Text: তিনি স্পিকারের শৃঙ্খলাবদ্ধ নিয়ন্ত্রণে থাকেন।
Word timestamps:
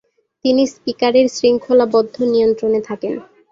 তিনি 0.45 0.63
স্পিকারের 0.67 1.27
শৃঙ্খলাবদ্ধ 1.29 2.15
নিয়ন্ত্রণে 2.33 2.79
থাকেন। 2.87 3.13